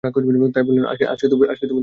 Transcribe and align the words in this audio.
তাই 0.03 0.11
বললেনঃ 0.63 0.87
আজকে 1.13 1.25
তোমাদের 1.27 1.47
ব্যাপার 1.49 1.67
কী? 1.69 1.75